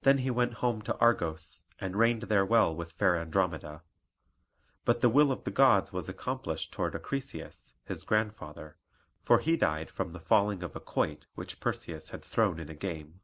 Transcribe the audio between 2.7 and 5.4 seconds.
with fair Andromeda. But the will